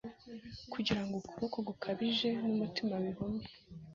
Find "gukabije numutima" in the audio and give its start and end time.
1.67-2.95